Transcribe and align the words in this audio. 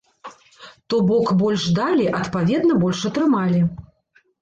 То 0.93 0.99
бок, 1.09 1.27
больш 1.43 1.69
далі, 1.81 2.09
адпаведна, 2.23 2.81
больш 2.83 3.07
атрымалі. 3.15 3.65